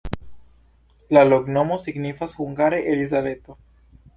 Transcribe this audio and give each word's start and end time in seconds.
La 1.17 1.23
loknomo 1.33 1.77
signifas 1.83 2.35
hungare: 2.41 2.81
Elizabeto. 2.95 3.59